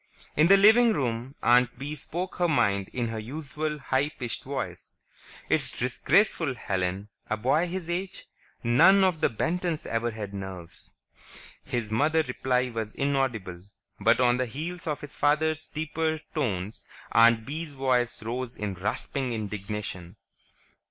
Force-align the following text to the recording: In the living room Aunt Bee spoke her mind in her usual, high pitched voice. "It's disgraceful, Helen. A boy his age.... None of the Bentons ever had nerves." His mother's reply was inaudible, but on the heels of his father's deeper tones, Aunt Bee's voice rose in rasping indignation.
In 0.35 0.47
the 0.47 0.57
living 0.57 0.93
room 0.93 1.35
Aunt 1.43 1.77
Bee 1.77 1.93
spoke 1.93 2.37
her 2.37 2.47
mind 2.47 2.89
in 2.91 3.09
her 3.09 3.19
usual, 3.19 3.77
high 3.77 4.09
pitched 4.09 4.43
voice. 4.43 4.95
"It's 5.47 5.77
disgraceful, 5.77 6.55
Helen. 6.55 7.09
A 7.29 7.37
boy 7.37 7.67
his 7.67 7.87
age.... 7.87 8.25
None 8.63 9.03
of 9.03 9.21
the 9.21 9.29
Bentons 9.29 9.85
ever 9.85 10.09
had 10.09 10.33
nerves." 10.33 10.95
His 11.63 11.91
mother's 11.91 12.27
reply 12.29 12.69
was 12.71 12.95
inaudible, 12.95 13.61
but 13.99 14.19
on 14.19 14.37
the 14.37 14.47
heels 14.47 14.87
of 14.87 15.01
his 15.01 15.13
father's 15.13 15.67
deeper 15.67 16.17
tones, 16.33 16.83
Aunt 17.11 17.45
Bee's 17.45 17.73
voice 17.73 18.23
rose 18.23 18.57
in 18.57 18.73
rasping 18.73 19.33
indignation. 19.33 20.15